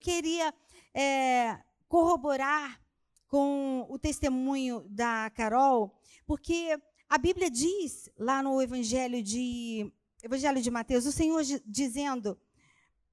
queria 0.00 0.52
é, 0.94 1.58
corroborar 1.88 2.80
com 3.28 3.86
o 3.88 3.98
testemunho 3.98 4.84
da 4.88 5.30
Carol, 5.30 5.94
porque 6.26 6.76
a 7.08 7.18
Bíblia 7.18 7.50
diz 7.50 8.10
lá 8.18 8.42
no 8.42 8.60
Evangelho 8.60 9.22
de 9.22 9.92
Evangelho 10.22 10.60
de 10.60 10.70
Mateus, 10.70 11.06
o 11.06 11.12
Senhor 11.12 11.42
dizendo 11.64 12.38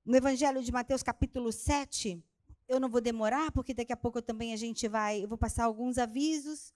no 0.04 0.16
Evangelho 0.16 0.64
de 0.64 0.72
Mateus 0.72 1.04
capítulo 1.04 1.52
7, 1.52 2.24
eu 2.68 2.80
não 2.80 2.90
vou 2.90 3.02
demorar, 3.02 3.52
porque 3.52 3.74
daqui 3.74 3.94
a 3.94 3.98
pouco 3.98 4.22
também 4.22 4.54
a 4.54 4.58
gente 4.58 4.88
vai, 4.88 5.24
eu 5.24 5.28
vou 5.28 5.38
passar 5.38 5.66
alguns 5.66 5.98
avisos. 5.98 6.74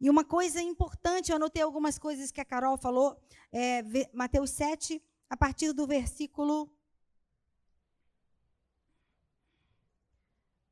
E 0.00 0.10
uma 0.10 0.24
coisa 0.24 0.60
importante, 0.60 1.30
eu 1.30 1.36
anotei 1.36 1.62
algumas 1.62 1.98
coisas 1.98 2.30
que 2.30 2.40
a 2.40 2.44
Carol 2.44 2.76
falou, 2.76 3.16
é, 3.52 3.82
Mateus 4.12 4.50
7, 4.50 5.02
a 5.30 5.36
partir 5.36 5.72
do 5.72 5.86
versículo 5.86 6.70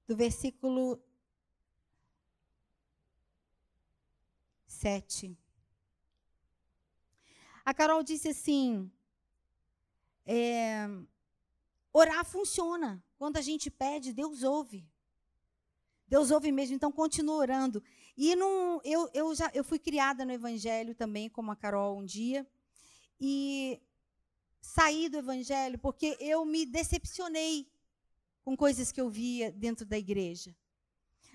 do 0.07 0.17
versículo 0.17 1.03
7. 4.67 5.37
A 7.65 7.73
Carol 7.73 8.03
disse 8.03 8.29
assim: 8.29 8.91
é, 10.27 10.89
orar 11.93 12.25
funciona. 12.25 13.03
Quando 13.17 13.37
a 13.37 13.41
gente 13.41 13.71
pede, 13.71 14.13
Deus 14.13 14.43
ouve. 14.43 14.85
Deus 16.09 16.31
ouve 16.31 16.51
mesmo, 16.53 16.75
então 16.75 16.91
continua 16.93 17.37
orando. 17.37 17.83
E 18.17 18.35
não, 18.37 18.81
eu, 18.85 19.09
eu, 19.15 19.35
já, 19.35 19.51
eu 19.55 19.65
fui 19.65 19.79
criada 19.79 20.25
no 20.25 20.33
Evangelho 20.33 20.95
também, 20.95 21.31
como 21.31 21.51
a 21.51 21.57
Carol 21.57 21.99
um 21.99 22.05
dia. 22.05 22.47
E 23.21 23.81
saí 24.61 25.09
do 25.09 25.17
Evangelho 25.19 25.79
porque 25.79 26.17
eu 26.21 26.45
me 26.45 26.67
decepcionei 26.67 27.72
com 28.43 28.57
coisas 28.57 28.91
que 28.91 29.01
eu 29.01 29.09
via 29.09 29.51
dentro 29.53 29.87
da 29.87 29.99
igreja. 29.99 30.55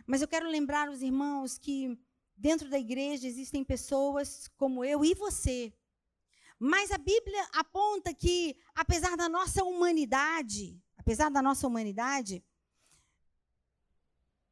Mas 0.05 0.21
eu 0.21 0.27
quero 0.27 0.49
lembrar 0.49 0.89
os 0.89 1.01
irmãos 1.01 1.57
que 1.57 1.99
dentro 2.35 2.69
da 2.69 2.77
igreja 2.77 3.27
existem 3.27 3.63
pessoas 3.63 4.47
como 4.57 4.83
eu 4.85 5.03
e 5.03 5.13
você. 5.13 5.73
Mas 6.59 6.91
a 6.91 6.97
Bíblia 6.97 7.47
aponta 7.53 8.13
que, 8.13 8.57
apesar 8.73 9.15
da 9.15 9.29
nossa 9.29 9.63
humanidade, 9.63 10.81
apesar 10.97 11.29
da 11.29 11.41
nossa 11.41 11.67
humanidade, 11.67 12.43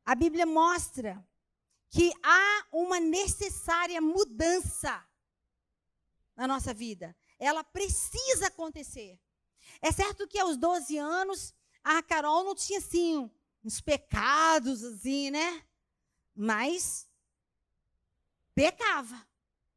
a 0.06 0.14
Bíblia 0.14 0.45
mostra 0.45 1.26
que 1.89 2.11
há 2.22 2.67
uma 2.72 3.00
necessária 3.00 4.02
mudança 4.02 5.03
na 6.36 6.48
nossa 6.48 6.73
vida. 6.73 7.16
Ela 7.39 7.64
precisa 7.64 8.48
acontecer. 8.48 9.20
É 9.81 9.92
certo 9.92 10.28
que 10.28 10.38
aos 10.38 10.58
12 10.58 10.98
anos 10.98 11.56
a 11.86 12.02
Carol 12.02 12.44
não 12.44 12.55
tinha 12.55 12.80
assim 12.80 13.30
uns 13.64 13.80
pecados 13.80 14.83
assim, 14.83 15.30
né? 15.30 15.64
Mas 16.36 17.08
pecava. 18.55 19.25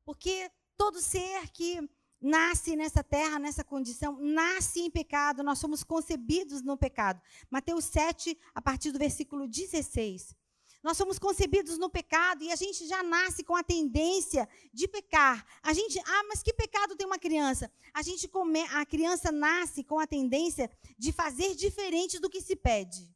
Porque 0.06 0.50
todo 0.74 1.02
ser 1.02 1.50
que 1.50 1.88
nasce 2.18 2.74
nessa 2.76 3.04
terra, 3.04 3.38
nessa 3.38 3.62
condição, 3.62 4.18
nasce 4.18 4.80
em 4.80 4.90
pecado, 4.90 5.42
nós 5.42 5.58
somos 5.58 5.84
concebidos 5.84 6.62
no 6.62 6.78
pecado. 6.78 7.20
Mateus 7.50 7.84
7, 7.84 8.38
a 8.54 8.62
partir 8.62 8.90
do 8.90 8.98
versículo 8.98 9.46
16. 9.46 10.34
Nós 10.82 10.96
somos 10.96 11.18
concebidos 11.18 11.76
no 11.76 11.90
pecado 11.90 12.44
e 12.44 12.52
a 12.52 12.56
gente 12.56 12.86
já 12.86 13.02
nasce 13.02 13.42
com 13.42 13.56
a 13.56 13.64
tendência 13.64 14.48
de 14.72 14.86
pecar. 14.86 15.44
A 15.60 15.72
gente, 15.72 15.98
ah, 15.98 16.24
mas 16.28 16.42
que 16.42 16.52
pecado 16.52 16.94
tem 16.94 17.06
uma 17.06 17.18
criança? 17.18 17.70
A 17.92 18.00
gente 18.00 18.28
come, 18.28 18.62
a 18.70 18.86
criança 18.86 19.32
nasce 19.32 19.82
com 19.82 19.98
a 19.98 20.06
tendência 20.06 20.70
de 20.96 21.10
fazer 21.10 21.54
diferente 21.56 22.20
do 22.20 22.30
que 22.30 22.40
se 22.40 22.54
pede. 22.54 23.12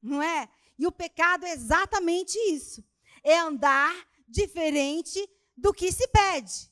Não 0.00 0.22
é? 0.22 0.48
E 0.78 0.86
o 0.86 0.92
pecado 0.92 1.44
é 1.44 1.52
exatamente 1.52 2.38
isso. 2.52 2.84
É 3.24 3.36
andar 3.36 3.92
diferente 4.28 5.28
do 5.56 5.74
que 5.74 5.90
se 5.90 6.06
pede. 6.08 6.70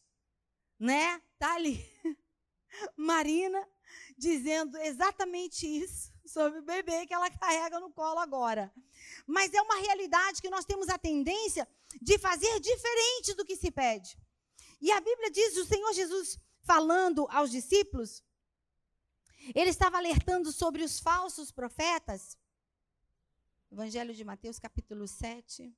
Né? 0.78 1.20
Tá 1.38 1.54
ali. 1.54 1.84
Marina 2.96 3.66
dizendo 4.16 4.78
exatamente 4.78 5.66
isso 5.66 6.13
sobre 6.26 6.58
o 6.60 6.62
bebê 6.62 7.06
que 7.06 7.14
ela 7.14 7.30
carrega 7.30 7.78
no 7.80 7.90
colo 7.90 8.18
agora. 8.18 8.72
Mas 9.26 9.52
é 9.52 9.60
uma 9.60 9.76
realidade 9.76 10.40
que 10.40 10.50
nós 10.50 10.64
temos 10.64 10.88
a 10.88 10.98
tendência 10.98 11.68
de 12.00 12.18
fazer 12.18 12.60
diferente 12.60 13.34
do 13.34 13.44
que 13.44 13.56
se 13.56 13.70
pede. 13.70 14.18
E 14.80 14.90
a 14.90 15.00
Bíblia 15.00 15.30
diz, 15.30 15.56
o 15.56 15.64
Senhor 15.64 15.92
Jesus 15.92 16.38
falando 16.62 17.26
aos 17.30 17.50
discípulos, 17.50 18.22
ele 19.54 19.70
estava 19.70 19.98
alertando 19.98 20.50
sobre 20.50 20.82
os 20.82 20.98
falsos 20.98 21.50
profetas. 21.50 22.38
Evangelho 23.70 24.14
de 24.14 24.24
Mateus, 24.24 24.58
capítulo 24.58 25.06
7. 25.06 25.74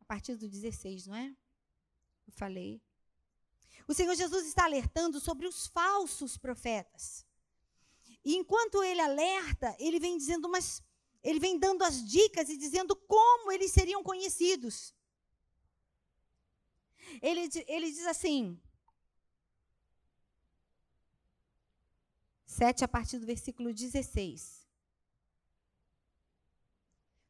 A 0.00 0.04
partir 0.04 0.36
do 0.36 0.48
16, 0.48 1.06
não 1.06 1.16
é? 1.16 1.34
Eu 2.26 2.32
falei. 2.32 2.82
O 3.86 3.94
Senhor 3.94 4.14
Jesus 4.14 4.46
está 4.46 4.64
alertando 4.64 5.20
sobre 5.20 5.46
os 5.46 5.66
falsos 5.66 6.36
profetas. 6.36 7.26
E 8.24 8.36
enquanto 8.36 8.82
ele 8.82 9.00
alerta, 9.00 9.74
ele 9.78 9.98
vem 9.98 10.16
dizendo 10.16 10.46
umas, 10.46 10.82
ele 11.22 11.40
vem 11.40 11.58
dando 11.58 11.82
as 11.82 12.04
dicas 12.08 12.48
e 12.48 12.56
dizendo 12.56 12.94
como 12.94 13.50
eles 13.50 13.72
seriam 13.72 14.02
conhecidos. 14.02 14.94
Ele, 17.20 17.48
ele 17.66 17.90
diz 17.90 18.06
assim, 18.06 18.60
7 22.46 22.84
a 22.84 22.88
partir 22.88 23.18
do 23.18 23.26
versículo 23.26 23.72
16. 23.72 24.68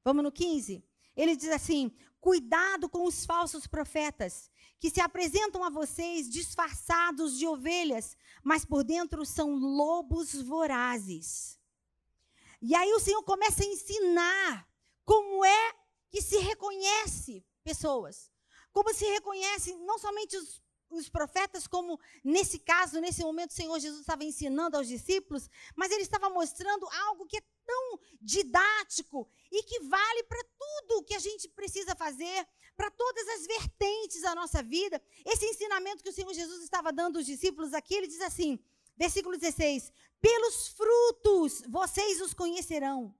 Vamos 0.04 0.24
no 0.24 0.32
15? 0.32 0.84
Ele 1.16 1.36
diz 1.36 1.50
assim: 1.50 1.92
Cuidado 2.20 2.88
com 2.88 3.04
os 3.04 3.26
falsos 3.26 3.66
profetas, 3.66 4.50
que 4.78 4.90
se 4.90 5.00
apresentam 5.00 5.64
a 5.64 5.70
vocês 5.70 6.28
disfarçados 6.28 7.38
de 7.38 7.46
ovelhas, 7.46 8.16
mas 8.42 8.64
por 8.64 8.84
dentro 8.84 9.24
são 9.24 9.54
lobos 9.54 10.34
vorazes. 10.42 11.58
E 12.60 12.74
aí 12.74 12.92
o 12.92 13.00
Senhor 13.00 13.22
começa 13.24 13.62
a 13.62 13.66
ensinar 13.66 14.68
como 15.04 15.44
é 15.44 15.72
que 16.10 16.22
se 16.22 16.38
reconhece 16.38 17.44
pessoas. 17.64 18.30
Como 18.72 18.94
se 18.94 19.04
reconhece 19.04 19.74
não 19.76 19.98
somente 19.98 20.36
os, 20.36 20.62
os 20.90 21.08
profetas, 21.08 21.66
como 21.66 21.98
nesse 22.22 22.58
caso, 22.58 23.00
nesse 23.00 23.22
momento, 23.22 23.50
o 23.50 23.54
Senhor 23.54 23.78
Jesus 23.80 24.00
estava 24.00 24.24
ensinando 24.24 24.76
aos 24.76 24.86
discípulos, 24.86 25.50
mas 25.74 25.90
ele 25.90 26.02
estava 26.02 26.30
mostrando 26.30 26.88
algo 27.06 27.26
que 27.26 27.38
é 27.38 27.42
didático 28.22 29.28
e 29.50 29.62
que 29.64 29.80
vale 29.80 30.22
para 30.24 30.44
tudo 30.58 31.02
que 31.04 31.14
a 31.14 31.18
gente 31.18 31.48
precisa 31.48 31.94
fazer, 31.94 32.46
para 32.76 32.90
todas 32.90 33.28
as 33.28 33.46
vertentes 33.46 34.22
da 34.22 34.34
nossa 34.34 34.62
vida. 34.62 35.02
Esse 35.24 35.44
ensinamento 35.46 36.02
que 36.02 36.10
o 36.10 36.12
Senhor 36.12 36.32
Jesus 36.32 36.62
estava 36.62 36.92
dando 36.92 37.16
aos 37.16 37.26
discípulos 37.26 37.74
aqui, 37.74 37.94
ele 37.94 38.06
diz 38.06 38.20
assim, 38.20 38.58
versículo 38.96 39.36
16: 39.36 39.92
Pelos 40.20 40.68
frutos 40.68 41.62
vocês 41.68 42.20
os 42.20 42.32
conhecerão. 42.32 43.14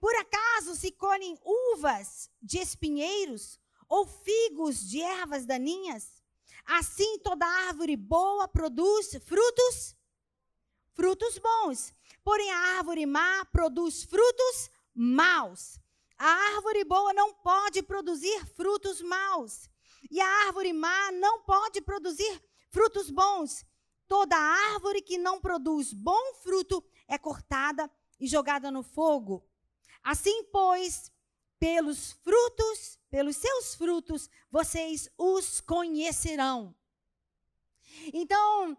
Por 0.00 0.14
acaso 0.16 0.74
se 0.74 0.90
colhem 0.90 1.38
uvas 1.44 2.30
de 2.40 2.58
espinheiros 2.58 3.58
ou 3.88 4.06
figos 4.06 4.88
de 4.88 5.02
ervas 5.02 5.44
daninhas? 5.44 6.22
Assim 6.64 7.18
toda 7.18 7.46
árvore 7.46 7.96
boa 7.96 8.48
produz 8.48 9.16
frutos 9.24 9.96
frutos 10.94 11.38
bons. 11.38 11.94
Porém, 12.26 12.50
a 12.50 12.58
árvore 12.78 13.06
má 13.06 13.44
produz 13.52 14.02
frutos 14.02 14.68
maus. 14.92 15.78
A 16.18 16.26
árvore 16.26 16.82
boa 16.82 17.12
não 17.12 17.32
pode 17.32 17.84
produzir 17.84 18.44
frutos 18.46 19.00
maus. 19.00 19.70
E 20.10 20.20
a 20.20 20.26
árvore 20.48 20.72
má 20.72 21.12
não 21.12 21.42
pode 21.42 21.80
produzir 21.80 22.42
frutos 22.72 23.12
bons. 23.12 23.64
Toda 24.08 24.36
árvore 24.36 25.02
que 25.02 25.16
não 25.16 25.40
produz 25.40 25.92
bom 25.92 26.34
fruto 26.42 26.84
é 27.06 27.16
cortada 27.16 27.88
e 28.18 28.26
jogada 28.26 28.72
no 28.72 28.82
fogo. 28.82 29.48
Assim, 30.02 30.42
pois, 30.50 31.12
pelos 31.60 32.10
frutos, 32.24 32.98
pelos 33.08 33.36
seus 33.36 33.76
frutos, 33.76 34.28
vocês 34.50 35.08
os 35.16 35.60
conhecerão. 35.60 36.74
Então, 38.12 38.76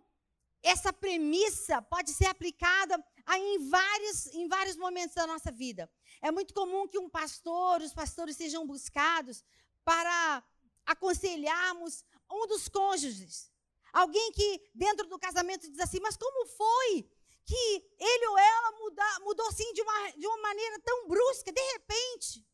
essa 0.62 0.92
premissa 0.92 1.82
pode 1.82 2.12
ser 2.12 2.26
aplicada 2.26 3.02
em 3.36 3.70
vários, 3.70 4.28
em 4.28 4.48
vários 4.48 4.78
momentos 4.78 5.16
da 5.16 5.28
nossa 5.28 5.52
vida. 5.52 5.90
É 6.22 6.32
muito 6.32 6.54
comum 6.54 6.88
que 6.88 6.98
um 6.98 7.10
pastor, 7.10 7.82
os 7.82 7.94
pastores 7.94 8.38
sejam 8.38 8.66
buscados 8.66 9.44
para 9.84 10.44
aconselharmos 10.86 12.06
um 12.32 12.48
dos 12.48 12.68
cônjuges. 12.68 13.52
Alguém 13.92 14.32
que 14.32 14.70
dentro 14.74 15.08
do 15.08 15.20
casamento 15.20 15.70
diz 15.70 15.80
assim, 15.80 16.00
mas 16.00 16.16
como 16.16 16.46
foi 16.46 17.10
que 17.46 17.86
ele 17.98 18.28
ou 18.28 18.38
ela 18.38 18.72
muda, 18.80 19.20
mudou 19.22 19.48
assim 19.48 19.72
de 19.74 19.82
uma, 19.82 20.12
de 20.12 20.28
uma 20.28 20.38
maneira 20.38 20.80
tão 20.82 21.08
brusca, 21.08 21.52
de 21.52 21.62
repente? 21.74 22.46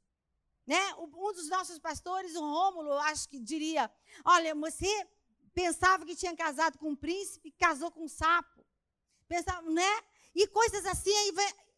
Né? 0.66 0.94
Um 0.96 1.34
dos 1.34 1.50
nossos 1.50 1.80
pastores, 1.80 2.36
o 2.36 2.40
Rômulo, 2.40 2.94
acho 3.00 3.28
que 3.28 3.40
diria, 3.40 3.92
olha, 4.24 4.56
você 4.56 5.08
pensava 5.54 6.06
que 6.06 6.16
tinha 6.16 6.36
casado 6.36 6.78
com 6.78 6.90
um 6.90 6.96
príncipe, 6.96 7.52
casou 7.52 7.92
com 7.92 8.06
um 8.06 8.08
sapo. 8.08 8.66
pensa, 9.28 9.62
né? 9.64 10.04
E 10.35 10.47
coisas 10.47 10.85
assim, 10.85 11.12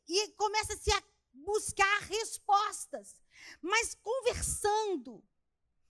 e 0.07 0.27
começa-se 0.29 0.91
a 0.91 1.03
buscar 1.33 1.99
respostas. 2.03 3.21
Mas 3.61 3.95
conversando, 3.95 5.23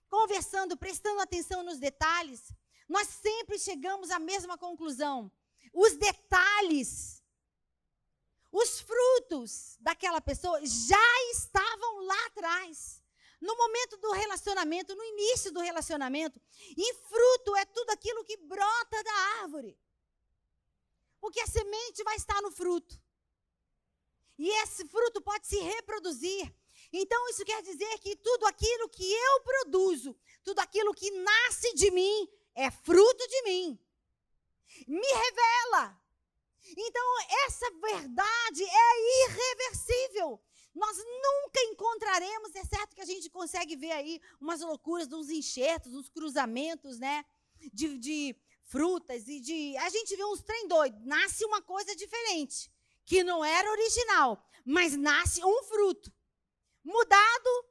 conversando, 0.09 0.77
prestando 0.77 1.21
atenção 1.21 1.63
nos 1.63 1.79
detalhes, 1.79 2.53
nós 2.87 3.07
sempre 3.07 3.57
chegamos 3.59 4.09
à 4.11 4.19
mesma 4.19 4.57
conclusão. 4.57 5.31
Os 5.73 5.93
detalhes, 5.97 7.23
os 8.51 8.79
frutos 8.79 9.77
daquela 9.79 10.21
pessoa 10.21 10.59
já 10.65 11.31
estavam 11.31 12.05
lá 12.05 12.25
atrás. 12.27 13.03
No 13.41 13.55
momento 13.57 13.97
do 13.97 14.11
relacionamento, 14.11 14.95
no 14.95 15.03
início 15.03 15.51
do 15.51 15.59
relacionamento. 15.59 16.41
E 16.75 16.93
fruto 16.93 17.55
é 17.57 17.65
tudo 17.65 17.89
aquilo 17.91 18.23
que 18.23 18.37
brota 18.37 19.03
da 19.03 19.13
árvore. 19.41 19.77
Porque 21.25 21.41
a 21.41 21.47
semente 21.47 22.03
vai 22.03 22.15
estar 22.17 22.39
no 22.43 22.51
fruto. 22.51 23.01
E 24.37 24.47
esse 24.61 24.87
fruto 24.87 25.19
pode 25.23 25.47
se 25.47 25.57
reproduzir. 25.57 26.55
Então, 26.93 27.29
isso 27.29 27.43
quer 27.43 27.63
dizer 27.63 27.97
que 27.97 28.15
tudo 28.17 28.45
aquilo 28.45 28.87
que 28.89 29.11
eu 29.11 29.41
produzo, 29.41 30.15
tudo 30.43 30.59
aquilo 30.59 30.93
que 30.93 31.09
nasce 31.09 31.73
de 31.73 31.89
mim, 31.89 32.29
é 32.53 32.69
fruto 32.69 33.27
de 33.27 33.41
mim. 33.41 33.79
Me 34.87 35.07
revela. 35.07 35.99
Então, 36.77 37.17
essa 37.47 37.71
verdade 37.71 38.63
é 38.63 39.25
irreversível. 39.25 40.39
Nós 40.75 40.95
nunca 40.95 41.59
encontraremos, 41.71 42.53
é 42.53 42.63
certo 42.65 42.95
que 42.95 43.01
a 43.01 43.05
gente 43.05 43.31
consegue 43.31 43.75
ver 43.75 43.93
aí 43.93 44.21
umas 44.39 44.61
loucuras, 44.61 45.11
uns 45.11 45.31
enxertos, 45.31 45.95
uns 45.95 46.07
cruzamentos, 46.07 46.99
né? 46.99 47.25
De, 47.73 47.97
de 47.97 48.35
frutas 48.65 49.27
e 49.27 49.39
de. 49.39 49.77
A 49.77 49.89
gente 49.89 50.15
vê 50.15 50.23
uns 50.25 50.41
trem 50.41 50.67
doido, 50.67 50.97
nasce 51.05 51.45
uma 51.45 51.61
coisa 51.61 51.95
diferente, 51.95 52.71
que 53.05 53.23
não 53.23 53.43
era 53.43 53.71
original, 53.71 54.43
mas 54.65 54.95
nasce 54.97 55.43
um 55.43 55.63
fruto. 55.63 56.11
Mudado, 56.83 57.65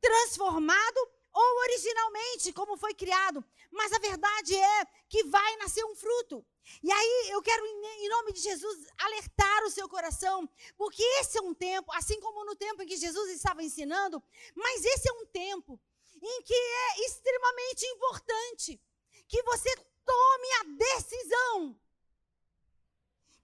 transformado 0.00 0.98
ou 1.32 1.60
originalmente 1.60 2.52
como 2.52 2.76
foi 2.76 2.94
criado. 2.94 3.44
Mas 3.70 3.92
a 3.92 3.98
verdade 3.98 4.54
é 4.54 4.86
que 5.08 5.24
vai 5.24 5.56
nascer 5.56 5.84
um 5.84 5.94
fruto. 5.94 6.44
E 6.82 6.92
aí 6.92 7.30
eu 7.30 7.42
quero, 7.42 7.64
em 7.64 8.08
nome 8.08 8.32
de 8.32 8.40
Jesus, 8.40 8.86
alertar 8.98 9.64
o 9.64 9.70
seu 9.70 9.88
coração, 9.88 10.48
porque 10.76 11.02
esse 11.20 11.38
é 11.38 11.42
um 11.42 11.54
tempo, 11.54 11.90
assim 11.92 12.20
como 12.20 12.44
no 12.44 12.54
tempo 12.54 12.82
em 12.82 12.86
que 12.86 12.96
Jesus 12.96 13.30
estava 13.30 13.62
ensinando, 13.62 14.22
mas 14.54 14.84
esse 14.84 15.08
é 15.08 15.12
um 15.12 15.26
tempo 15.26 15.80
em 16.22 16.42
que 16.42 16.54
é 16.54 17.06
extremamente 17.06 17.84
importante 17.86 18.80
que 19.26 19.42
você 19.42 19.74
tome 20.04 20.48
a 20.60 20.64
decisão. 20.76 21.80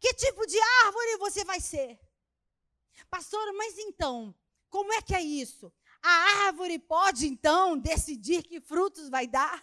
Que 0.01 0.15
tipo 0.15 0.47
de 0.47 0.59
árvore 0.85 1.17
você 1.19 1.45
vai 1.45 1.61
ser? 1.61 1.99
Pastor, 3.11 3.53
mas 3.55 3.79
então, 3.79 4.35
como 4.69 4.93
é 4.93 5.03
que 5.03 5.15
é 5.15 5.23
isso? 5.23 5.73
A 6.03 6.47
árvore 6.47 6.79
pode 6.79 7.27
então 7.27 7.77
decidir 7.77 8.43
que 8.43 8.61
frutos 8.61 9.09
vai 9.09 9.27
dar? 9.27 9.63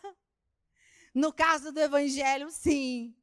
No 1.13 1.31
caso 1.31 1.71
do 1.71 1.79
evangelho, 1.79 2.51
sim. 2.51 3.15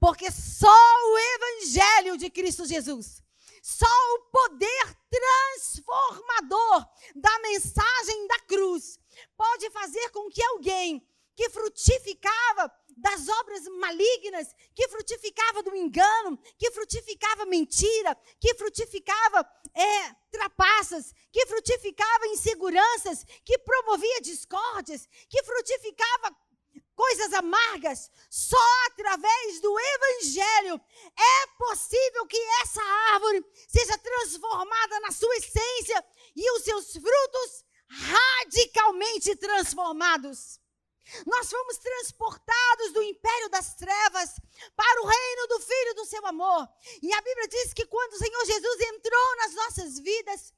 Porque 0.00 0.30
só 0.30 0.66
o 0.68 1.18
Evangelho 1.18 2.18
de 2.18 2.28
Cristo 2.28 2.66
Jesus, 2.66 3.22
só 3.62 3.86
o 3.86 4.20
poder 4.30 4.98
transformador 5.08 6.86
da 7.14 7.38
mensagem 7.40 8.26
da 8.26 8.40
cruz, 8.40 8.98
pode 9.36 9.70
fazer 9.70 10.10
com 10.10 10.28
que 10.28 10.42
alguém 10.42 11.06
que 11.34 11.48
frutificava 11.50 12.68
das 12.96 13.28
obras 13.28 13.62
malignas, 13.78 14.54
que 14.74 14.88
frutificava 14.88 15.62
do 15.62 15.76
engano, 15.76 16.38
que 16.58 16.70
frutificava 16.70 17.44
mentira, 17.44 18.16
que 18.40 18.54
frutificava 18.54 19.46
é, 19.74 20.14
trapaças, 20.30 21.12
que 21.30 21.46
frutificava 21.46 22.26
inseguranças, 22.28 23.24
que 23.44 23.58
promovia 23.58 24.20
discórdias, 24.22 25.06
que 25.28 25.42
frutificava 25.42 26.34
coisas 26.94 27.32
amargas, 27.34 28.10
só 28.30 28.56
através 28.86 29.60
do 29.60 29.78
Evangelho 29.78 30.80
é 31.14 31.46
possível 31.58 32.26
que 32.26 32.38
essa 32.62 32.82
árvore 33.12 33.44
seja 33.68 33.98
transformada 33.98 35.00
na 35.00 35.12
sua 35.12 35.36
essência 35.36 36.02
e 36.34 36.50
os 36.52 36.64
seus 36.64 36.92
frutos 36.92 37.64
radicalmente 37.88 39.36
transformados. 39.36 40.58
Nós 41.26 41.50
fomos 41.50 41.78
transportados 41.78 42.92
do 42.92 43.02
império 43.02 43.48
das 43.48 43.74
trevas 43.74 44.40
para 44.74 45.02
o 45.02 45.06
reino 45.06 45.46
do 45.48 45.60
Filho 45.60 45.94
do 45.94 46.04
seu 46.04 46.24
amor. 46.26 46.68
E 47.02 47.12
a 47.12 47.20
Bíblia 47.20 47.48
diz 47.48 47.72
que 47.72 47.86
quando 47.86 48.14
o 48.14 48.18
Senhor 48.18 48.44
Jesus 48.44 48.80
entrou 48.80 49.36
nas 49.36 49.54
nossas 49.54 49.98
vidas, 49.98 50.52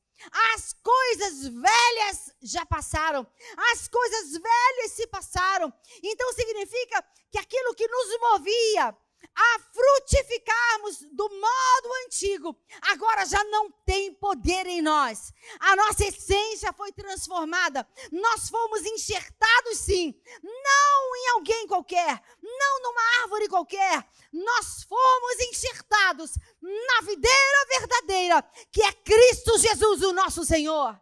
as 0.54 0.72
coisas 0.82 1.46
velhas 1.46 2.34
já 2.42 2.66
passaram, 2.66 3.26
as 3.72 3.88
coisas 3.88 4.32
velhas 4.32 4.92
se 4.92 5.06
passaram. 5.06 5.72
Então 6.02 6.32
significa 6.32 7.04
que 7.30 7.38
aquilo 7.38 7.74
que 7.74 7.86
nos 7.86 8.20
movia 8.20 8.96
a 9.38 9.60
frutificarmos 9.60 10.98
do 11.12 11.28
modo 11.28 11.94
antigo, 12.04 12.56
agora 12.82 13.24
já 13.24 13.42
não 13.44 13.70
tem 13.86 14.12
poder 14.12 14.66
em 14.66 14.82
nós. 14.82 15.32
A 15.60 15.76
nossa 15.76 16.06
essência 16.06 16.72
foi 16.72 16.90
transformada. 16.90 17.86
Nós 18.10 18.48
fomos 18.48 18.84
enxertados, 18.84 19.78
sim, 19.78 20.12
não 20.42 21.16
em 21.16 21.28
alguém 21.34 21.68
qualquer, 21.68 22.20
não 22.42 22.82
numa 22.82 23.22
árvore 23.22 23.48
qualquer. 23.48 24.04
Nós 24.32 24.82
fomos 24.82 25.40
enxertados 25.50 26.32
na 26.60 27.00
videira 27.02 27.66
verdadeira, 27.68 28.42
que 28.72 28.82
é 28.82 28.92
Cristo 28.92 29.56
Jesus, 29.58 30.02
o 30.02 30.12
nosso 30.12 30.44
Senhor. 30.44 31.00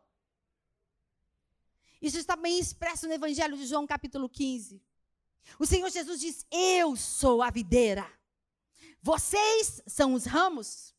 Isso 2.02 2.18
está 2.18 2.36
bem 2.36 2.58
expresso 2.58 3.06
no 3.06 3.14
Evangelho 3.14 3.56
de 3.56 3.66
João, 3.66 3.86
capítulo 3.86 4.28
15. 4.28 4.82
O 5.58 5.64
Senhor 5.64 5.88
Jesus 5.90 6.20
diz: 6.20 6.46
Eu 6.50 6.96
sou 6.96 7.42
a 7.42 7.50
videira. 7.50 8.06
Vocês 9.06 9.80
são 9.86 10.14
os 10.14 10.24
ramos. 10.24 10.92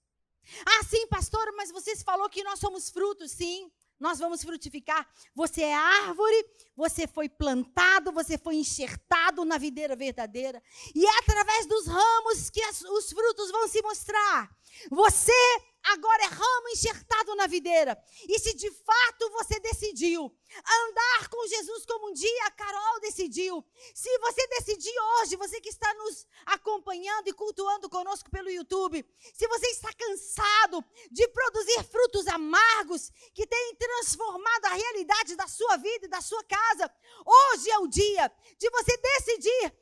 Ah, 0.65 0.81
sim, 0.85 1.05
pastor, 1.07 1.45
mas 1.57 1.69
você 1.69 1.93
falou 1.97 2.29
que 2.29 2.41
nós 2.41 2.57
somos 2.57 2.89
frutos, 2.89 3.31
sim. 3.31 3.69
Nós 3.99 4.17
vamos 4.17 4.41
frutificar. 4.41 5.05
Você 5.35 5.63
é 5.63 5.73
árvore, 5.73 6.49
você 6.73 7.05
foi 7.05 7.27
plantado, 7.27 8.13
você 8.13 8.37
foi 8.37 8.55
enxertado 8.55 9.43
na 9.43 9.57
videira 9.57 9.93
verdadeira. 9.93 10.63
E 10.95 11.05
é 11.05 11.19
através 11.19 11.65
dos 11.65 11.85
ramos 11.85 12.49
que 12.49 12.61
as, 12.61 12.79
os 12.81 13.09
frutos 13.09 13.51
vão 13.51 13.67
se 13.67 13.81
mostrar. 13.81 14.57
Você 14.89 15.61
agora 15.93 16.23
é 16.23 16.27
ramo 16.27 16.69
enxertado 16.69 17.35
na 17.35 17.47
videira. 17.47 17.97
E 18.27 18.39
se 18.39 18.53
de 18.53 18.69
fato 18.71 19.29
você 19.31 19.59
decidiu 19.59 20.31
andar 20.53 21.29
com 21.29 21.47
Jesus 21.47 21.85
como 21.85 22.09
um 22.09 22.13
dia 22.13 22.45
a 22.45 22.51
Carol 22.51 22.99
decidiu, 23.01 23.63
se 23.93 24.17
você 24.19 24.47
decidir 24.47 24.93
hoje, 24.99 25.35
você 25.35 25.61
que 25.61 25.69
está 25.69 25.93
nos 25.95 26.27
acompanhando 26.45 27.27
e 27.27 27.33
cultuando 27.33 27.89
conosco 27.89 28.29
pelo 28.29 28.49
YouTube, 28.49 29.05
se 29.33 29.47
você 29.47 29.67
está 29.67 29.91
cansado 29.93 30.83
de 31.11 31.27
produzir 31.29 31.83
frutos 31.83 32.27
amargos 32.27 33.11
que 33.33 33.45
têm 33.45 33.75
transformado 33.75 34.65
a 34.65 34.73
realidade 34.73 35.35
da 35.35 35.47
sua 35.47 35.77
vida 35.77 36.05
e 36.05 36.09
da 36.09 36.21
sua 36.21 36.43
casa, 36.43 36.91
hoje 37.25 37.69
é 37.71 37.79
o 37.79 37.87
dia 37.87 38.31
de 38.57 38.69
você 38.69 38.97
decidir 38.97 39.73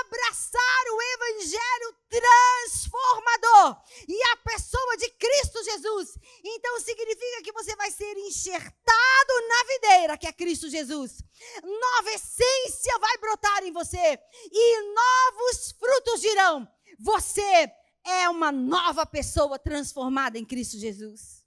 abraçar 0.00 0.84
o 0.92 1.02
evangelho 1.02 1.96
transformador 2.08 3.82
e 4.08 4.22
a 4.32 4.36
pessoa 4.38 4.96
de 4.96 5.08
Cristo 5.10 5.64
Jesus. 5.64 6.18
Então 6.44 6.80
significa 6.80 7.42
que 7.42 7.52
você 7.52 7.74
vai 7.76 7.90
ser 7.90 8.16
enxertado 8.18 9.48
na 9.48 9.64
videira, 9.74 10.18
que 10.18 10.26
é 10.26 10.32
Cristo 10.32 10.68
Jesus. 10.68 11.22
Nova 11.62 12.10
essência 12.10 12.98
vai 12.98 13.18
brotar 13.18 13.64
em 13.64 13.72
você 13.72 14.20
e 14.50 14.94
novos 14.94 15.72
frutos 15.72 16.20
dirão. 16.20 16.68
Você 16.98 17.72
é 18.04 18.28
uma 18.28 18.52
nova 18.52 19.06
pessoa 19.06 19.58
transformada 19.58 20.38
em 20.38 20.44
Cristo 20.44 20.76
Jesus. 20.78 21.42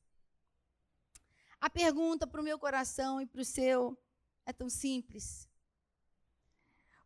A 1.59 1.69
pergunta 1.69 2.27
para 2.27 2.41
o 2.41 2.43
meu 2.43 2.59
coração 2.59 3.21
e 3.21 3.25
para 3.25 3.41
o 3.41 3.45
seu 3.45 3.97
é 4.45 4.53
tão 4.53 4.69
simples. 4.69 5.44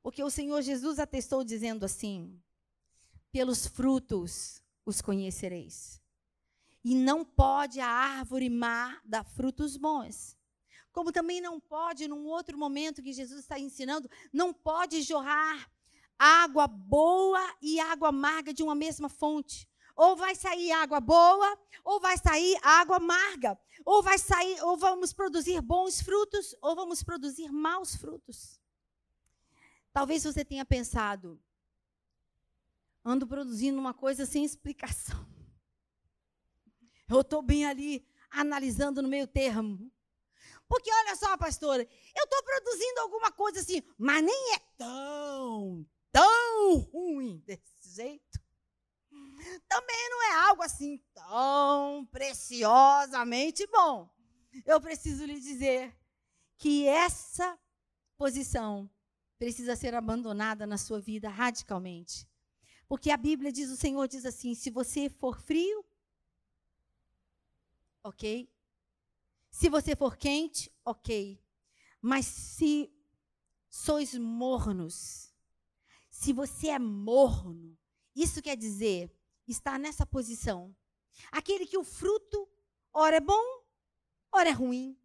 Porque 0.10 0.24
o 0.24 0.30
Senhor 0.32 0.64
Jesus 0.64 0.98
atestou 0.98 1.44
dizendo 1.44 1.86
assim: 1.86 2.42
pelos 3.32 3.68
frutos 3.68 4.60
os 4.84 5.04
conhecereis. 5.04 6.02
E 6.84 6.96
não 6.96 7.24
pode 7.24 7.80
a 7.80 7.88
árvore 7.88 8.50
má 8.50 9.00
dar 9.06 9.24
frutos 9.24 9.78
bons. 9.78 10.36
Como 10.92 11.12
também 11.12 11.40
não 11.40 11.60
pode, 11.60 12.08
num 12.08 12.26
outro 12.26 12.58
momento 12.58 13.04
que 13.04 13.14
Jesus 13.14 13.42
está 13.42 13.60
ensinando, 13.60 14.10
não 14.34 14.52
pode 14.52 15.04
jorrar 15.04 15.70
água 16.18 16.66
boa 16.66 17.56
e 17.62 17.80
água 17.80 18.10
amarga 18.10 18.52
de 18.52 18.64
uma 18.64 18.74
mesma 18.74 19.10
fonte. 19.10 19.70
Ou 19.96 20.16
vai 20.16 20.34
sair 20.34 20.72
água 20.72 21.00
boa, 21.00 21.56
ou 21.86 22.00
vai 22.00 22.18
sair 22.18 22.58
água 22.64 22.98
amarga. 22.98 23.56
Ou 23.86 24.02
vai 24.02 24.18
sair, 24.18 24.60
ou 24.64 24.76
vamos 24.76 25.14
produzir 25.14 25.62
bons 25.62 26.02
frutos, 26.02 26.56
ou 26.64 26.76
vamos 26.76 27.04
produzir 27.04 27.52
maus 27.52 27.96
frutos. 27.96 28.59
Talvez 29.92 30.24
você 30.24 30.46
tenha 30.46 30.66
pensado, 30.66 31.42
ando 33.04 33.28
produzindo 33.28 33.80
uma 33.80 33.94
coisa 33.94 34.26
sem 34.26 34.44
explicação. 34.44 35.28
Eu 37.10 37.22
estou 37.22 37.42
bem 37.42 37.66
ali 37.66 38.08
analisando 38.30 39.02
no 39.02 39.08
meio 39.08 39.28
termo. 39.28 39.92
Porque 40.68 40.92
olha 40.94 41.16
só, 41.16 41.36
pastora, 41.36 41.82
eu 41.82 42.24
estou 42.24 42.44
produzindo 42.44 43.00
alguma 43.00 43.32
coisa 43.32 43.60
assim, 43.60 43.82
mas 43.98 44.24
nem 44.24 44.54
é 44.54 44.60
tão, 44.78 45.84
tão 46.12 46.76
ruim 46.76 47.40
desse 47.40 47.96
jeito. 47.96 48.40
Também 49.68 50.10
não 50.12 50.24
é 50.24 50.48
algo 50.48 50.62
assim 50.62 51.04
tão 51.14 52.06
preciosamente 52.12 53.66
bom. 53.66 54.08
Eu 54.64 54.80
preciso 54.80 55.26
lhe 55.26 55.40
dizer 55.40 55.98
que 56.58 56.86
essa 56.88 57.58
posição 58.16 58.88
precisa 59.40 59.76
ser 59.76 59.96
abandonada 59.96 60.68
na 60.68 60.78
sua 60.78 61.00
vida 61.00 61.30
radicalmente. 61.30 62.28
Porque 62.88 63.10
a 63.10 63.18
Bíblia 63.18 63.52
diz, 63.52 63.70
o 63.72 63.78
Senhor 63.78 64.08
diz 64.08 64.26
assim: 64.26 64.54
se 64.54 64.70
você 64.70 65.10
for 65.10 65.40
frio, 65.40 65.86
ok. 68.04 68.52
Se 69.50 69.70
você 69.70 69.96
for 69.96 70.18
quente, 70.18 70.72
ok. 70.84 71.42
Mas 72.02 72.26
se 72.26 72.92
sois 73.70 74.14
mornos, 74.14 75.34
se 76.10 76.34
você 76.34 76.68
é 76.68 76.80
morno, 76.80 77.78
isso 78.16 78.42
quer 78.42 78.58
dizer 78.58 79.12
estar 79.48 79.80
nessa 79.80 80.06
posição. 80.06 80.76
Aquele 81.32 81.66
que 81.66 81.78
o 81.78 81.84
fruto, 81.84 82.48
ora 82.94 83.18
é 83.18 83.22
bom, 83.22 83.64
ora 84.32 84.50
é 84.50 84.54
ruim, 84.54 84.98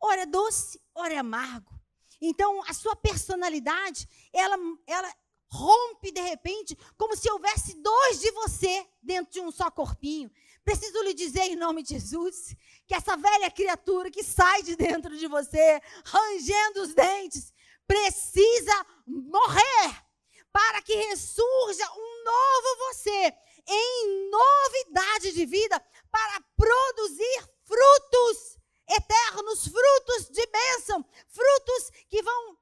ora 0.00 0.22
é 0.22 0.26
doce, 0.26 0.80
ora 0.94 1.14
é 1.14 1.18
amargo. 1.18 1.75
Então, 2.20 2.62
a 2.66 2.72
sua 2.72 2.96
personalidade, 2.96 4.08
ela, 4.32 4.56
ela 4.86 5.14
rompe 5.48 6.10
de 6.10 6.20
repente, 6.20 6.76
como 6.96 7.16
se 7.16 7.30
houvesse 7.30 7.74
dois 7.80 8.20
de 8.20 8.30
você 8.32 8.86
dentro 9.02 9.32
de 9.32 9.40
um 9.40 9.50
só 9.50 9.70
corpinho. 9.70 10.30
Preciso 10.64 11.02
lhe 11.02 11.14
dizer 11.14 11.42
em 11.42 11.56
nome 11.56 11.82
de 11.82 11.90
Jesus 11.90 12.56
que 12.86 12.94
essa 12.94 13.16
velha 13.16 13.50
criatura 13.50 14.10
que 14.10 14.22
sai 14.22 14.62
de 14.62 14.76
dentro 14.76 15.16
de 15.16 15.28
você, 15.28 15.80
rangendo 16.04 16.82
os 16.82 16.94
dentes, 16.94 17.52
precisa 17.86 18.86
morrer 19.06 20.06
para 20.52 20.82
que 20.82 20.94
ressurja 20.94 21.84
um 21.92 22.24
novo 22.24 22.78
você 22.88 23.34
em 23.68 24.30
novidade 24.30 25.32
de 25.32 25.46
vida 25.46 25.80
para 26.10 26.40
produzir 26.56 27.48
frutos 27.64 28.55
eternos, 28.96 29.68
frutos 29.68 30.28
de 30.30 30.46
bênção, 30.46 31.04
frutos 31.28 31.90
que 32.08 32.22
vão 32.22 32.58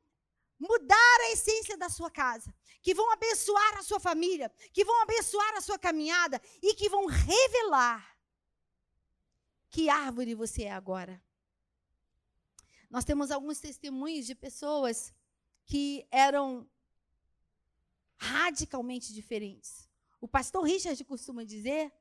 mudar 0.59 1.21
a 1.21 1.33
essência 1.33 1.77
da 1.77 1.89
sua 1.89 2.11
casa, 2.11 2.55
que 2.83 2.95
vão 2.95 3.11
abençoar 3.13 3.79
a 3.79 3.83
sua 3.83 4.01
família, 4.01 4.51
que 4.73 4.85
vão 4.85 5.03
abençoar 5.03 5.57
a 5.57 5.61
sua 5.61 5.79
caminhada 5.79 6.41
e 6.63 6.75
que 6.75 6.89
vão 6.89 7.07
revelar 7.07 8.15
que 9.75 9.89
árvore 9.89 10.37
você 10.37 10.65
é 10.65 10.73
agora. 10.73 11.21
Nós 12.89 13.05
temos 13.05 13.33
alguns 13.33 13.59
testemunhos 13.59 14.25
de 14.25 14.33
pessoas 14.33 15.13
que 15.67 16.07
eram 16.13 16.71
radicalmente 18.17 19.13
diferentes. 19.13 19.89
O 20.21 20.29
pastor 20.29 20.63
Richard 20.63 21.03
costuma 21.05 21.43
dizer, 21.43 21.93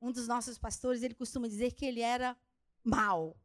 um 0.00 0.10
dos 0.10 0.26
nossos 0.26 0.58
pastores, 0.58 1.04
ele 1.04 1.14
costuma 1.14 1.46
dizer 1.46 1.72
que 1.74 1.86
ele 1.86 2.00
era 2.00 2.36
mal. 2.82 3.36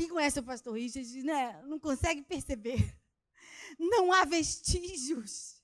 Quem 0.00 0.08
conhece 0.08 0.40
o 0.40 0.42
pastor 0.42 0.78
Richard, 0.78 1.22
né, 1.22 1.60
não 1.66 1.78
consegue 1.78 2.22
perceber 2.22 2.98
não 3.78 4.10
há 4.10 4.24
vestígios, 4.24 5.62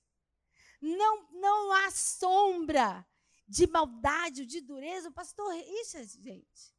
não, 0.79 1.27
não 1.31 1.73
há 1.73 1.89
sombra 1.89 3.03
de 3.47 3.65
maldade 3.65 4.45
de 4.45 4.61
dureza. 4.61 5.09
O 5.09 5.11
pastor 5.11 5.51
Richard, 5.51 6.07
gente. 6.21 6.77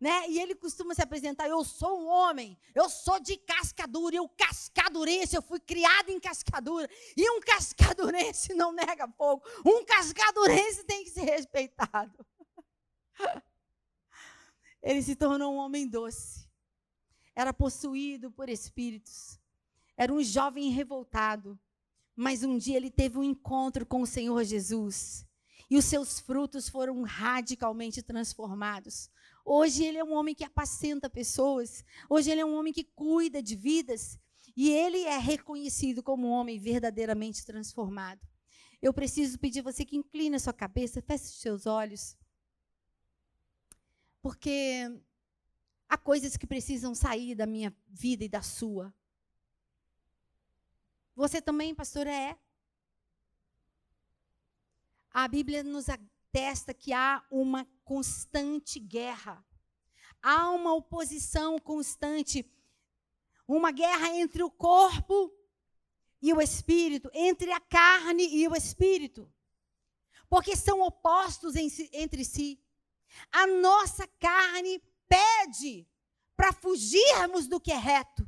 Né? 0.00 0.30
E 0.30 0.40
ele 0.40 0.52
costuma 0.56 0.92
se 0.92 1.00
apresentar: 1.00 1.48
eu 1.48 1.62
sou 1.62 2.00
um 2.00 2.08
homem, 2.08 2.58
eu 2.74 2.90
sou 2.90 3.20
de 3.20 3.36
cascadura, 3.36 4.16
eu 4.16 4.28
cascadurense, 4.28 5.36
eu 5.36 5.42
fui 5.42 5.60
criado 5.60 6.08
em 6.08 6.18
cascadura. 6.18 6.90
E 7.16 7.30
um 7.30 7.38
cascadurense 7.38 8.52
não 8.52 8.72
nega 8.72 9.06
fogo, 9.16 9.44
um 9.64 9.84
cascadurense 9.84 10.82
tem 10.82 11.04
que 11.04 11.10
ser 11.10 11.22
respeitado. 11.22 12.26
Ele 14.82 15.02
se 15.04 15.14
tornou 15.14 15.54
um 15.54 15.58
homem 15.58 15.86
doce, 15.86 16.49
era 17.40 17.54
possuído 17.54 18.30
por 18.30 18.48
espíritos, 18.48 19.38
era 19.96 20.12
um 20.12 20.22
jovem 20.22 20.70
revoltado, 20.70 21.58
mas 22.14 22.42
um 22.42 22.58
dia 22.58 22.76
ele 22.76 22.90
teve 22.90 23.18
um 23.18 23.24
encontro 23.24 23.86
com 23.86 24.02
o 24.02 24.06
Senhor 24.06 24.44
Jesus 24.44 25.26
e 25.70 25.76
os 25.76 25.84
seus 25.84 26.20
frutos 26.20 26.68
foram 26.68 27.02
radicalmente 27.02 28.02
transformados. 28.02 29.08
Hoje 29.44 29.84
ele 29.84 29.98
é 29.98 30.04
um 30.04 30.12
homem 30.12 30.34
que 30.34 30.44
apacenta 30.44 31.08
pessoas, 31.08 31.84
hoje 32.08 32.30
ele 32.30 32.40
é 32.40 32.44
um 32.44 32.54
homem 32.54 32.72
que 32.72 32.84
cuida 32.84 33.42
de 33.42 33.56
vidas 33.56 34.18
e 34.56 34.68
ele 34.70 35.04
é 35.04 35.16
reconhecido 35.16 36.02
como 36.02 36.28
um 36.28 36.32
homem 36.32 36.58
verdadeiramente 36.58 37.46
transformado. 37.46 38.20
Eu 38.82 38.92
preciso 38.92 39.38
pedir 39.38 39.62
você 39.62 39.84
que 39.84 39.96
incline 39.96 40.36
a 40.36 40.40
sua 40.40 40.52
cabeça, 40.52 41.00
feche 41.00 41.24
os 41.24 41.40
seus 41.40 41.66
olhos. 41.66 42.16
Porque 44.20 44.90
há 45.90 45.98
coisas 45.98 46.36
que 46.36 46.46
precisam 46.46 46.94
sair 46.94 47.34
da 47.34 47.46
minha 47.46 47.76
vida 47.88 48.24
e 48.24 48.28
da 48.28 48.40
sua. 48.40 48.94
Você 51.16 51.42
também, 51.42 51.74
pastora, 51.74 52.10
é. 52.10 52.38
A 55.12 55.26
Bíblia 55.26 55.64
nos 55.64 55.88
atesta 55.88 56.72
que 56.72 56.92
há 56.92 57.26
uma 57.28 57.66
constante 57.84 58.78
guerra. 58.78 59.44
Há 60.22 60.50
uma 60.50 60.72
oposição 60.74 61.58
constante. 61.58 62.48
Uma 63.48 63.72
guerra 63.72 64.14
entre 64.14 64.44
o 64.44 64.50
corpo 64.50 65.34
e 66.22 66.32
o 66.32 66.40
espírito, 66.40 67.10
entre 67.12 67.50
a 67.50 67.58
carne 67.58 68.28
e 68.32 68.46
o 68.46 68.54
espírito. 68.54 69.28
Porque 70.28 70.54
são 70.54 70.80
opostos 70.82 71.56
entre 71.56 72.24
si. 72.24 72.62
A 73.32 73.44
nossa 73.48 74.06
carne 74.20 74.80
pede 75.10 75.88
para 76.36 76.52
fugirmos 76.52 77.48
do 77.48 77.60
que 77.60 77.72
é 77.72 77.76
reto. 77.76 78.22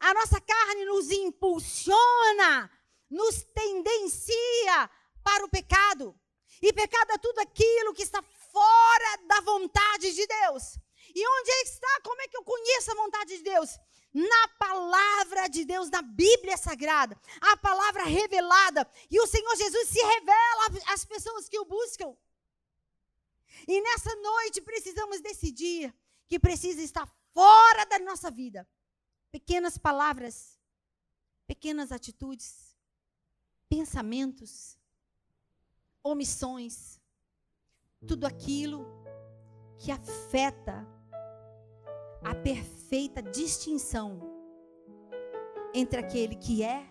A 0.00 0.14
nossa 0.14 0.40
carne 0.40 0.84
nos 0.84 1.10
impulsiona, 1.10 2.70
nos 3.10 3.42
tendencia 3.54 4.90
para 5.22 5.44
o 5.44 5.48
pecado. 5.48 6.14
E 6.62 6.72
pecado 6.72 7.10
é 7.12 7.18
tudo 7.18 7.38
aquilo 7.40 7.94
que 7.94 8.02
está 8.02 8.22
fora 8.22 9.16
da 9.26 9.40
vontade 9.40 10.12
de 10.12 10.26
Deus. 10.26 10.78
E 11.14 11.26
onde 11.26 11.50
está? 11.64 12.00
Como 12.02 12.20
é 12.22 12.28
que 12.28 12.36
eu 12.36 12.44
conheço 12.44 12.92
a 12.92 12.94
vontade 12.94 13.36
de 13.36 13.42
Deus? 13.42 13.70
Na 14.12 14.48
palavra 14.58 15.48
de 15.48 15.64
Deus, 15.64 15.90
na 15.90 16.00
Bíblia 16.00 16.56
Sagrada, 16.56 17.18
a 17.40 17.56
palavra 17.56 18.04
revelada. 18.04 18.88
E 19.10 19.20
o 19.20 19.26
Senhor 19.26 19.56
Jesus 19.56 19.88
se 19.88 20.00
revela 20.00 20.82
às 20.86 21.04
pessoas 21.04 21.48
que 21.48 21.58
o 21.58 21.64
buscam. 21.64 22.16
E 23.66 23.80
nessa 23.80 24.14
noite 24.16 24.60
precisamos 24.60 25.20
decidir 25.20 25.94
que 26.26 26.38
precisa 26.38 26.82
estar 26.82 27.06
fora 27.32 27.84
da 27.86 27.98
nossa 27.98 28.30
vida 28.30 28.68
pequenas 29.30 29.76
palavras, 29.76 30.58
pequenas 31.46 31.90
atitudes, 31.90 32.76
pensamentos, 33.68 34.78
omissões, 36.02 37.00
tudo 38.06 38.26
aquilo 38.26 38.86
que 39.78 39.90
afeta 39.90 40.86
a 42.22 42.34
perfeita 42.34 43.22
distinção 43.22 44.20
entre 45.74 45.98
aquele 45.98 46.36
que 46.36 46.62
é 46.62 46.86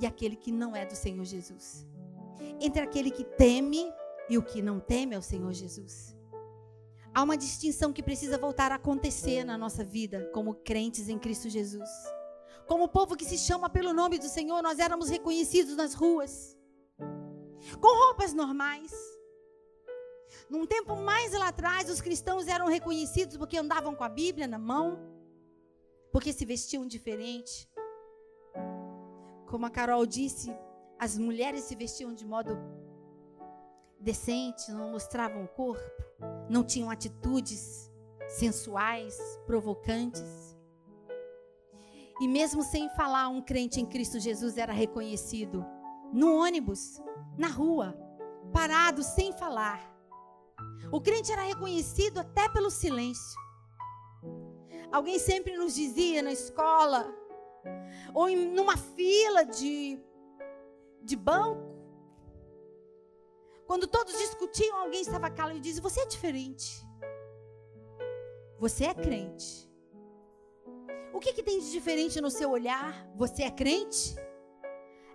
e 0.00 0.06
aquele 0.06 0.36
que 0.36 0.50
não 0.50 0.74
é 0.74 0.86
do 0.86 0.96
Senhor 0.96 1.24
Jesus. 1.24 1.86
Entre 2.60 2.80
aquele 2.80 3.10
que 3.10 3.24
teme 3.24 3.92
e 4.30 4.38
o 4.38 4.42
que 4.42 4.62
não 4.62 4.78
teme 4.78 5.16
ao 5.16 5.20
Senhor 5.20 5.52
Jesus. 5.52 6.16
Há 7.12 7.24
uma 7.24 7.36
distinção 7.36 7.92
que 7.92 8.02
precisa 8.02 8.38
voltar 8.38 8.70
a 8.70 8.76
acontecer 8.76 9.42
na 9.44 9.58
nossa 9.58 9.82
vida 9.82 10.30
como 10.32 10.54
crentes 10.54 11.08
em 11.08 11.18
Cristo 11.18 11.48
Jesus. 11.48 11.90
Como 12.68 12.88
povo 12.88 13.16
que 13.16 13.24
se 13.24 13.36
chama 13.36 13.68
pelo 13.68 13.92
nome 13.92 14.16
do 14.16 14.28
Senhor, 14.28 14.62
nós 14.62 14.78
éramos 14.78 15.08
reconhecidos 15.08 15.74
nas 15.74 15.92
ruas, 15.92 16.56
com 17.80 18.04
roupas 18.04 18.32
normais. 18.32 18.92
Num 20.48 20.64
tempo 20.64 20.94
mais 20.94 21.32
lá 21.32 21.48
atrás, 21.48 21.90
os 21.90 22.00
cristãos 22.00 22.46
eram 22.46 22.68
reconhecidos 22.68 23.36
porque 23.36 23.58
andavam 23.58 23.96
com 23.96 24.04
a 24.04 24.08
Bíblia 24.08 24.46
na 24.46 24.58
mão, 24.58 25.00
porque 26.12 26.32
se 26.32 26.44
vestiam 26.44 26.86
diferente. 26.86 27.68
Como 29.48 29.66
a 29.66 29.70
Carol 29.70 30.06
disse, 30.06 30.56
as 30.96 31.18
mulheres 31.18 31.64
se 31.64 31.74
vestiam 31.74 32.14
de 32.14 32.24
modo 32.24 32.56
decente, 34.00 34.72
não 34.72 34.90
mostravam 34.90 35.44
o 35.44 35.48
corpo, 35.48 36.02
não 36.48 36.64
tinham 36.64 36.90
atitudes 36.90 37.90
sensuais, 38.28 39.16
provocantes. 39.46 40.56
E 42.20 42.28
mesmo 42.28 42.62
sem 42.62 42.88
falar, 42.90 43.28
um 43.28 43.42
crente 43.42 43.80
em 43.80 43.86
Cristo 43.86 44.18
Jesus 44.18 44.56
era 44.56 44.72
reconhecido 44.72 45.64
no 46.12 46.36
ônibus, 46.36 47.00
na 47.36 47.48
rua, 47.48 47.94
parado, 48.52 49.02
sem 49.02 49.32
falar. 49.32 49.90
O 50.92 51.00
crente 51.00 51.32
era 51.32 51.42
reconhecido 51.42 52.18
até 52.18 52.48
pelo 52.48 52.70
silêncio. 52.70 53.38
Alguém 54.90 55.18
sempre 55.18 55.56
nos 55.56 55.74
dizia 55.74 56.20
na 56.20 56.32
escola, 56.32 57.06
ou 58.12 58.28
em 58.28 58.36
numa 58.36 58.76
fila 58.76 59.44
de, 59.44 59.98
de 61.02 61.16
banco, 61.16 61.69
quando 63.70 63.86
todos 63.86 64.18
discutiam, 64.18 64.78
alguém 64.78 65.00
estava 65.00 65.30
calado 65.30 65.56
e 65.56 65.60
dizia: 65.60 65.80
Você 65.80 66.00
é 66.00 66.06
diferente. 66.06 66.84
Você 68.58 68.84
é 68.84 68.92
crente. 68.92 69.70
O 71.12 71.20
que, 71.20 71.32
que 71.32 71.40
tem 71.40 71.60
de 71.60 71.70
diferente 71.70 72.20
no 72.20 72.32
seu 72.32 72.50
olhar? 72.50 73.08
Você 73.14 73.44
é 73.44 73.50
crente? 73.52 74.16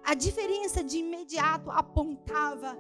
A 0.05 0.13
diferença 0.13 0.81
de 0.81 1.00
imediato 1.00 1.69
apontava 1.69 2.77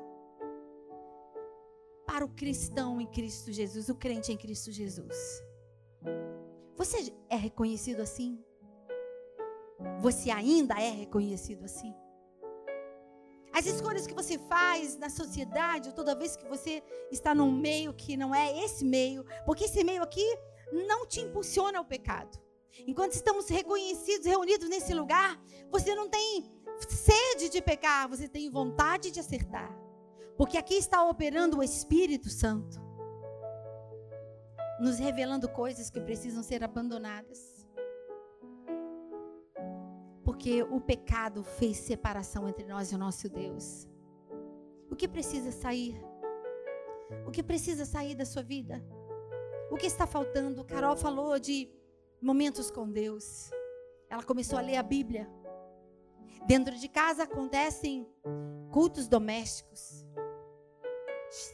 para 2.07 2.23
o 2.23 2.29
cristão 2.29 3.01
em 3.01 3.07
Cristo 3.07 3.51
Jesus, 3.51 3.89
o 3.89 3.95
crente 3.95 4.31
em 4.31 4.37
Cristo 4.37 4.71
Jesus. 4.71 5.43
Você 6.77 7.13
é 7.29 7.35
reconhecido 7.35 7.99
assim? 7.99 8.41
Você 9.99 10.31
ainda 10.31 10.75
é 10.75 10.89
reconhecido 10.89 11.65
assim? 11.65 11.93
As 13.57 13.65
escolhas 13.65 14.05
que 14.05 14.13
você 14.13 14.37
faz 14.37 14.97
na 14.97 15.09
sociedade, 15.09 15.95
toda 15.95 16.13
vez 16.13 16.35
que 16.35 16.45
você 16.45 16.83
está 17.09 17.33
num 17.33 17.49
meio 17.49 17.93
que 17.93 18.17
não 18.17 18.35
é 18.35 18.65
esse 18.65 18.83
meio, 18.83 19.25
porque 19.45 19.63
esse 19.63 19.81
meio 19.81 20.03
aqui 20.03 20.25
não 20.73 21.07
te 21.07 21.21
impulsiona 21.21 21.77
ao 21.79 21.85
pecado. 21.85 22.37
Enquanto 22.85 23.13
estamos 23.13 23.47
reconhecidos, 23.47 24.25
reunidos 24.25 24.67
nesse 24.67 24.93
lugar, 24.93 25.41
você 25.71 25.95
não 25.95 26.09
tem 26.09 26.51
sede 26.89 27.47
de 27.47 27.61
pecar, 27.61 28.09
você 28.09 28.27
tem 28.27 28.51
vontade 28.51 29.09
de 29.09 29.21
acertar. 29.21 29.73
Porque 30.37 30.57
aqui 30.57 30.75
está 30.75 31.01
operando 31.05 31.59
o 31.59 31.63
Espírito 31.63 32.29
Santo, 32.29 32.77
nos 34.81 34.99
revelando 34.99 35.47
coisas 35.47 35.89
que 35.89 36.01
precisam 36.01 36.43
ser 36.43 36.61
abandonadas. 36.61 37.54
Porque 40.25 40.63
o 40.63 40.81
pecado 40.81 41.43
fez 41.43 41.77
separação 41.77 42.49
entre 42.49 42.65
nós 42.65 42.91
e 42.91 42.95
o 42.95 42.97
nosso 42.97 43.29
Deus. 43.29 43.87
O 44.89 44.95
que 44.95 45.07
precisa 45.07 45.51
sair? 45.51 45.95
O 47.27 47.31
que 47.31 47.43
precisa 47.43 47.85
sair 47.85 48.15
da 48.15 48.25
sua 48.25 48.41
vida? 48.41 48.83
O 49.71 49.77
que 49.77 49.85
está 49.85 50.07
faltando? 50.07 50.65
Carol 50.65 50.97
falou 50.97 51.39
de 51.39 51.69
momentos 52.21 52.71
com 52.71 52.89
Deus. 52.89 53.51
Ela 54.09 54.23
começou 54.23 54.57
a 54.57 54.61
ler 54.61 54.77
a 54.77 54.83
Bíblia. 54.83 55.29
Dentro 56.47 56.75
de 56.75 56.87
casa 56.87 57.23
acontecem 57.23 58.07
cultos 58.71 59.07
domésticos. 59.07 60.05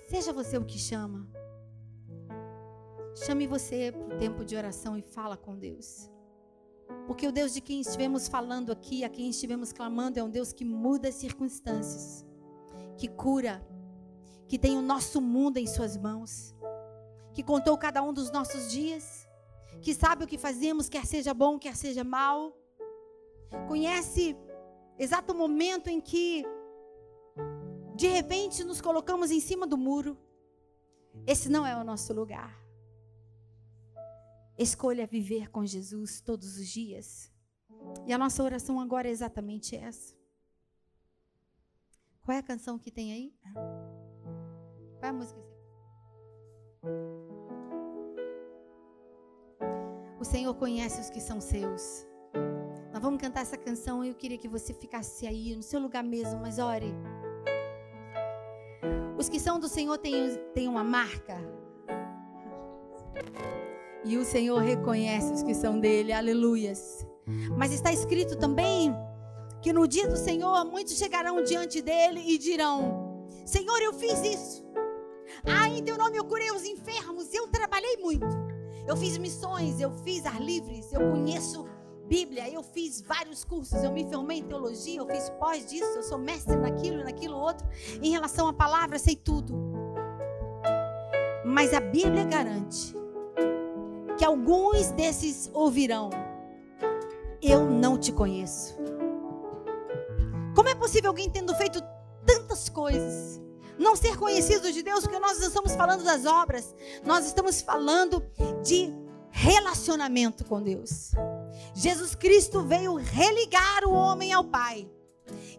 Seja 0.10 0.34
você 0.34 0.58
o 0.58 0.66
que 0.66 0.78
chama. 0.78 1.28
Chame 3.26 3.48
você 3.48 3.92
para 3.92 4.16
o 4.16 4.18
tempo 4.18 4.44
de 4.44 4.56
oração 4.56 4.98
e 4.98 5.02
fala 5.02 5.38
com 5.38 5.58
Deus. 5.58 6.11
Porque 7.12 7.28
o 7.28 7.32
Deus 7.32 7.54
de 7.54 7.60
quem 7.60 7.82
estivemos 7.82 8.30
falando 8.30 8.72
aqui, 8.72 9.04
a 9.04 9.10
quem 9.10 9.30
estivemos 9.30 9.74
clamando, 9.74 10.18
é 10.18 10.24
um 10.24 10.30
Deus 10.30 10.54
que 10.54 10.64
muda 10.64 11.10
as 11.10 11.16
circunstâncias, 11.16 12.26
que 12.98 13.10
cura, 13.10 13.62
que 14.48 14.58
tem 14.58 14.78
o 14.78 14.82
nosso 14.82 15.20
mundo 15.20 15.58
em 15.58 15.68
Suas 15.68 15.98
mãos, 15.98 16.56
que 17.34 17.44
contou 17.44 17.78
cada 17.78 18.02
um 18.02 18.14
dos 18.14 18.32
nossos 18.32 18.72
dias, 18.72 19.28
que 19.82 19.94
sabe 19.94 20.24
o 20.24 20.28
que 20.28 20.38
fazemos, 20.38 20.88
quer 20.88 21.06
seja 21.06 21.34
bom, 21.34 21.60
quer 21.60 21.76
seja 21.76 22.02
mal. 22.02 22.58
Conhece 23.68 24.38
exato 24.98 25.36
momento 25.36 25.90
em 25.90 26.00
que, 26.00 26.46
de 27.94 28.08
repente, 28.08 28.64
nos 28.64 28.80
colocamos 28.80 29.32
em 29.32 29.42
cima 29.42 29.68
do 29.68 29.78
muro. 29.78 30.18
Esse 31.28 31.50
não 31.50 31.68
é 31.68 31.76
o 31.76 31.84
nosso 31.84 32.14
lugar. 32.14 32.61
Escolha 34.62 35.08
viver 35.08 35.50
com 35.50 35.66
Jesus 35.66 36.22
todos 36.22 36.56
os 36.60 36.68
dias. 36.68 37.32
E 38.06 38.14
a 38.14 38.18
nossa 38.18 38.44
oração 38.44 38.80
agora 38.80 39.08
é 39.08 39.12
exatamente 39.12 39.76
essa. 39.76 40.16
Qual 42.22 42.36
é 42.36 42.40
a 42.40 42.44
canção 42.44 42.78
que 42.78 42.92
tem 42.92 43.12
aí? 43.12 43.34
Qual 43.54 45.02
é 45.02 45.08
a 45.08 45.14
música? 45.14 45.42
O 50.20 50.24
Senhor 50.24 50.54
conhece 50.54 51.02
os 51.02 51.10
que 51.10 51.20
são 51.20 51.42
seus. 51.42 52.06
Nós 52.94 53.02
vamos 53.02 53.20
cantar 53.20 53.42
essa 53.42 53.58
canção 53.58 54.06
e 54.06 54.10
eu 54.10 54.16
queria 54.16 54.38
que 54.38 54.48
você 54.48 54.76
ficasse 54.76 55.26
aí 55.26 55.56
no 55.56 55.64
seu 55.64 55.80
lugar 55.80 56.04
mesmo, 56.04 56.40
mas 56.40 56.60
ore. 56.60 56.94
Os 59.18 59.28
que 59.28 59.40
são 59.40 59.60
do 59.60 59.68
Senhor 59.68 59.98
têm, 59.98 60.38
têm 60.54 60.68
uma 60.68 60.84
marca. 60.84 61.40
E 64.04 64.18
o 64.18 64.26
Senhor 64.26 64.60
reconhece 64.60 65.32
os 65.32 65.44
que 65.44 65.54
são 65.54 65.80
dele, 65.80 66.12
aleluias. 66.12 67.06
Mas 67.56 67.72
está 67.72 67.94
escrito 67.94 68.36
também 68.36 68.94
que 69.62 69.72
no 69.72 69.88
dia 69.88 70.08
do 70.08 70.18
Senhor 70.18 70.66
muitos 70.66 70.98
chegarão 70.98 71.44
diante 71.44 71.82
dele 71.82 72.22
e 72.26 72.38
dirão: 72.38 73.28
Senhor, 73.46 73.80
eu 73.80 73.94
fiz 73.94 74.22
isso. 74.24 74.66
Ah, 75.46 75.70
em 75.70 75.84
teu 75.84 75.98
nome 75.98 76.18
eu 76.18 76.26
curei 76.26 76.52
os 76.52 76.66
enfermos, 76.66 77.34
eu 77.34 77.48
trabalhei 77.48 77.98
muito. 77.98 78.28
Eu 78.88 78.98
fiz 78.98 79.18
missões, 79.18 79.80
eu 79.80 79.92
fiz 80.04 80.26
ar 80.26 80.42
livres, 80.42 80.92
eu 80.92 81.12
conheço 81.12 81.66
Bíblia, 82.08 82.50
eu 82.50 82.62
fiz 82.62 83.02
vários 83.02 83.46
cursos, 83.46 83.82
eu 83.84 83.92
me 83.92 84.04
formei 84.04 84.40
em 84.40 84.44
teologia, 84.44 85.00
eu 85.00 85.08
fiz 85.08 85.30
pós 85.40 85.66
disso, 85.70 85.92
eu 85.96 86.04
sou 86.04 86.18
mestre 86.18 86.58
naquilo 86.58 87.00
e 87.00 87.04
naquilo 87.04 87.38
outro. 87.38 87.66
Em 88.02 88.12
relação 88.12 88.48
à 88.48 88.54
palavra, 88.54 89.00
sei 89.00 89.16
tudo. 89.16 89.54
Mas 91.46 91.74
a 91.74 91.80
Bíblia 91.80 92.26
garante 92.26 93.01
que 94.22 94.26
alguns 94.26 94.92
desses 94.92 95.50
ouvirão: 95.52 96.12
Eu 97.42 97.66
não 97.66 97.98
te 97.98 98.12
conheço. 98.12 98.78
Como 100.56 100.70
é 100.70 100.76
possível 100.76 101.10
alguém 101.10 101.28
tendo 101.28 101.56
feito 101.56 101.82
tantas 102.24 102.70
coisas 102.70 103.42
não 103.80 103.96
ser 103.96 104.16
conhecido 104.20 104.72
de 104.72 104.84
Deus? 104.84 105.00
Porque 105.02 105.18
nós 105.18 105.40
não 105.40 105.48
estamos 105.48 105.74
falando 105.74 106.04
das 106.04 106.28
obras, 106.28 106.76
nós 107.04 107.26
estamos 107.26 107.62
falando 107.62 108.24
de 108.64 108.94
relacionamento 109.32 110.46
com 110.46 110.62
Deus. 110.62 111.14
Jesus 111.74 112.14
Cristo 112.14 112.62
veio 112.62 112.94
religar 112.98 113.86
o 113.86 113.92
homem 113.92 114.32
ao 114.32 114.44
Pai 114.44 114.88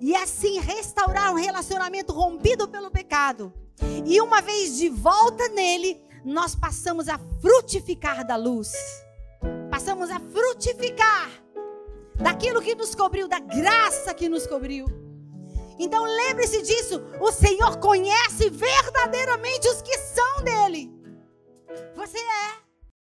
e 0.01 0.15
assim 0.15 0.61
restaurar 0.61 1.33
um 1.33 1.37
relacionamento 1.37 2.13
rompido 2.13 2.69
pelo 2.69 2.93
pecado. 2.93 3.53
E 4.07 4.21
uma 4.21 4.41
vez 4.41 4.77
de 4.77 4.89
volta 4.89 5.49
nele, 5.49 6.01
nós 6.25 6.55
passamos 6.55 7.09
a 7.09 7.19
frutificar 7.41 8.27
da 8.27 8.37
luz. 8.37 8.73
Passamos 9.71 10.11
a 10.11 10.21
frutificar 10.21 11.31
daquilo 12.17 12.63
que 12.63 12.75
nos 12.75 12.95
cobriu, 12.95 13.27
da 13.27 13.41
graça 13.41 14.15
que 14.15 14.29
nos 14.29 14.47
cobriu. 14.47 14.87
Então 15.79 16.05
lembre-se 16.05 16.63
disso: 16.63 17.03
o 17.21 17.33
Senhor 17.33 17.79
conhece 17.79 18.51
verdadeiramente 18.51 19.69
os 19.69 19.83
que 19.83 19.97
são 19.99 20.43
dele. 20.43 20.91
Você 21.95 22.19
é. 22.19 22.62